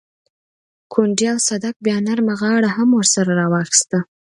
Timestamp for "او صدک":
1.33-1.75